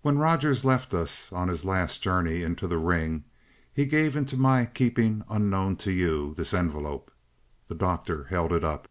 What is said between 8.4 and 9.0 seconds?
it up.